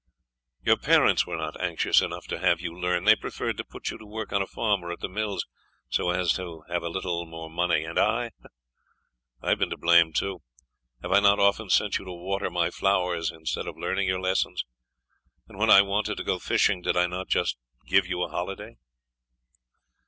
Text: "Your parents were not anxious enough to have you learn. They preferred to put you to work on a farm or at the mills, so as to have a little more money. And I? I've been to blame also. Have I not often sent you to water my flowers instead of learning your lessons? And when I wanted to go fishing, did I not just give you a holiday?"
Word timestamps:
"Your 0.63 0.77
parents 0.77 1.27
were 1.27 1.37
not 1.37 1.61
anxious 1.61 2.01
enough 2.01 2.25
to 2.29 2.39
have 2.39 2.59
you 2.59 2.75
learn. 2.75 3.03
They 3.03 3.15
preferred 3.15 3.55
to 3.57 3.63
put 3.63 3.91
you 3.91 3.99
to 3.99 4.05
work 4.07 4.33
on 4.33 4.41
a 4.41 4.47
farm 4.47 4.83
or 4.83 4.91
at 4.91 4.99
the 5.01 5.07
mills, 5.07 5.45
so 5.89 6.09
as 6.09 6.33
to 6.33 6.63
have 6.69 6.81
a 6.81 6.89
little 6.89 7.27
more 7.27 7.51
money. 7.51 7.83
And 7.85 7.99
I? 7.99 8.31
I've 9.43 9.59
been 9.59 9.69
to 9.69 9.77
blame 9.77 10.07
also. 10.07 10.41
Have 11.03 11.11
I 11.11 11.19
not 11.19 11.37
often 11.37 11.69
sent 11.69 11.99
you 11.99 12.05
to 12.05 12.13
water 12.13 12.49
my 12.49 12.71
flowers 12.71 13.29
instead 13.29 13.67
of 13.67 13.77
learning 13.77 14.07
your 14.07 14.19
lessons? 14.19 14.65
And 15.47 15.59
when 15.59 15.69
I 15.69 15.83
wanted 15.83 16.17
to 16.17 16.23
go 16.23 16.39
fishing, 16.39 16.81
did 16.81 16.97
I 16.97 17.05
not 17.05 17.27
just 17.27 17.57
give 17.85 18.07
you 18.07 18.23
a 18.23 18.27
holiday?" 18.29 18.77